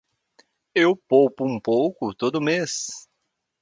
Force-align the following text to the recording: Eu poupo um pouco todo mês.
Eu 0.73 0.95
poupo 0.97 1.45
um 1.45 1.59
pouco 1.59 2.11
todo 2.15 2.41
mês. 2.41 3.07